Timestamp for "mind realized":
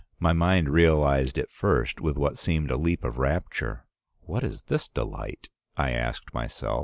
0.33-1.37